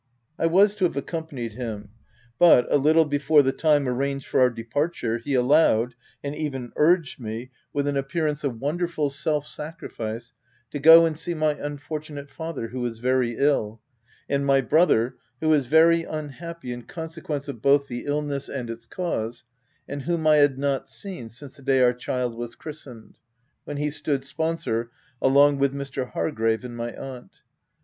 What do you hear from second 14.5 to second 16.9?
brother, who is very unhappy in